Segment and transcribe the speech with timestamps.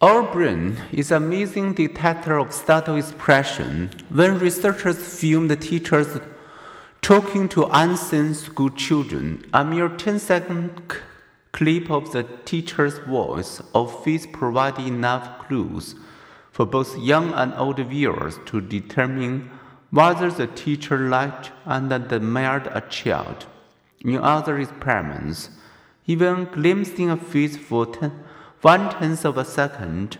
[0.00, 3.90] Our brain is an amazing detector of subtle expression.
[4.10, 6.20] When researchers filmed teachers
[7.02, 10.70] talking to unseen school children, a mere 10 second
[11.50, 15.96] clip of the teacher's voice or face provided enough clues
[16.52, 19.50] for both young and old viewers to determine
[19.90, 23.46] whether the teacher liked and admired a child.
[24.02, 25.50] In other experiments,
[26.06, 28.12] even glimpsing a face for ten,
[28.62, 30.18] one tenth of a second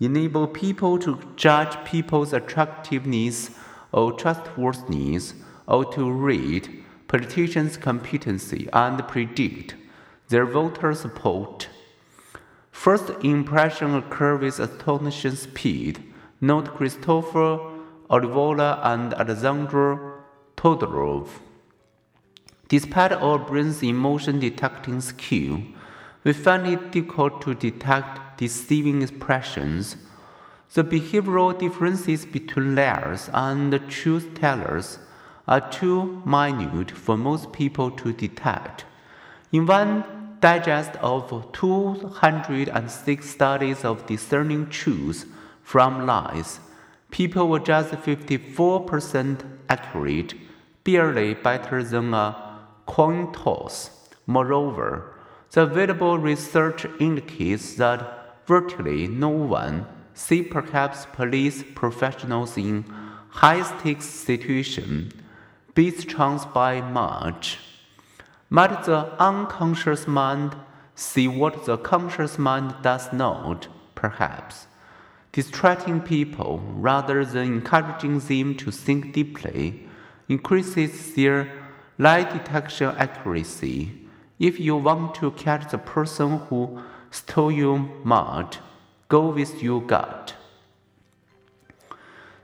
[0.00, 3.50] enable people to judge people's attractiveness
[3.92, 5.34] or trustworthiness
[5.66, 9.74] or to read politicians' competency and predict
[10.28, 11.68] their voter support.
[12.70, 16.02] First impression occur with astonishing speed.
[16.40, 17.58] Note Christopher
[18.08, 20.22] Olivola and Alexander
[20.56, 21.28] Todorov.
[22.68, 25.62] Despite our brain's emotion detecting skill,
[26.24, 29.96] we find it difficult to detect deceiving expressions.
[30.74, 34.98] The behavioral differences between liars and truth tellers
[35.46, 38.84] are too minute for most people to detect.
[39.50, 40.04] In one
[40.40, 45.24] digest of 206 studies of discerning truth
[45.62, 46.60] from lies,
[47.10, 50.34] people were just 54% accurate,
[50.84, 54.10] barely better than a coin toss.
[54.26, 55.17] Moreover,
[55.52, 62.84] the available research indicates that virtually no one, see perhaps police professionals in
[63.30, 65.12] high stakes situations,
[65.74, 67.58] beats chance by much.
[68.50, 70.56] But the unconscious mind
[70.94, 74.66] see what the conscious mind does not, perhaps,
[75.30, 79.86] distracting people rather than encouraging them to think deeply
[80.28, 81.52] increases their
[81.98, 84.07] lie detection accuracy.
[84.38, 88.58] If you want to catch the person who stole your mud,
[89.08, 90.34] go with your gut.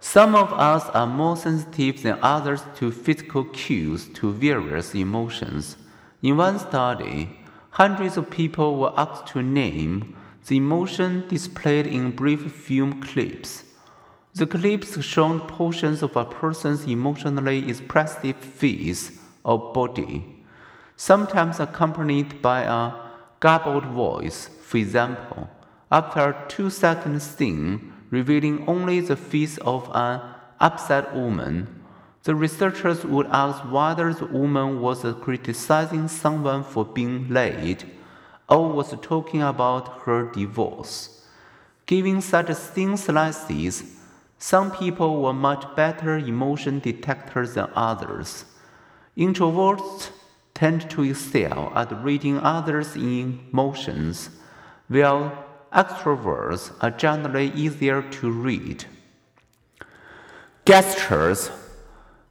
[0.00, 5.76] Some of us are more sensitive than others to physical cues to various emotions.
[6.22, 7.38] In one study,
[7.70, 10.16] hundreds of people were asked to name
[10.46, 13.64] the emotion displayed in brief film clips.
[14.34, 20.41] The clips showed portions of a person's emotionally expressive face or body,
[20.96, 22.92] sometimes accompanied by a
[23.40, 24.48] garbled voice.
[24.62, 25.48] For example,
[25.90, 30.20] after a two second scene revealing only the face of an
[30.60, 31.82] upset woman,
[32.24, 37.84] the researchers would ask whether the woman was criticizing someone for being late
[38.48, 41.26] or was talking about her divorce.
[41.86, 43.98] Given such things like these,
[44.38, 48.44] some people were much better emotion detectors than others.
[49.16, 50.10] Introverts
[50.62, 54.30] tend to excel at reading others' emotions,
[54.86, 58.84] while extroverts are generally easier to read.
[60.64, 61.50] Gestures,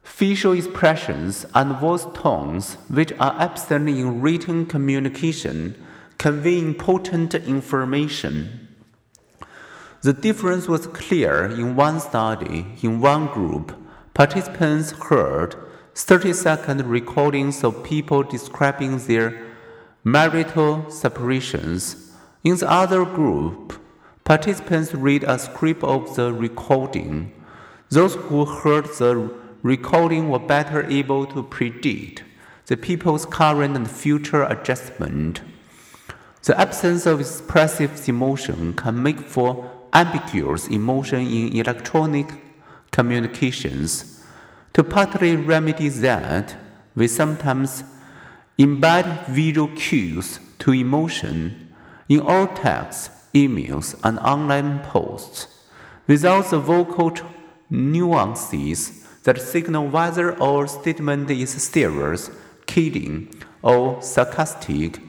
[0.02, 5.76] facial expressions, and voice tones, which are absent in written communication,
[6.16, 8.66] convey important information.
[10.00, 12.64] The difference was clear in one study.
[12.80, 13.76] In one group,
[14.14, 15.54] participants heard
[15.94, 19.42] 30 second recordings of people describing their
[20.04, 22.12] marital separations.
[22.42, 23.74] In the other group,
[24.24, 27.32] participants read a script of the recording.
[27.90, 29.30] Those who heard the
[29.62, 32.24] recording were better able to predict
[32.66, 35.42] the people's current and future adjustment.
[36.44, 42.28] The absence of expressive emotion can make for ambiguous emotion in electronic
[42.92, 44.21] communications.
[44.74, 46.56] To partly remedy that,
[46.94, 47.84] we sometimes
[48.58, 51.74] embed visual cues to emotion
[52.08, 55.46] in all texts, emails, and online posts
[56.06, 57.12] without the vocal
[57.68, 62.30] nuances that signal whether our statement is serious,
[62.64, 63.28] kidding,
[63.60, 65.00] or sarcastic.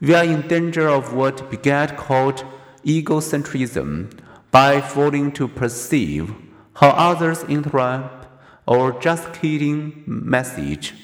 [0.00, 2.44] We are in danger of what Piaget called
[2.84, 4.18] egocentrism
[4.50, 6.34] by failing to perceive
[6.74, 8.21] how others interact
[8.66, 10.94] or just kidding message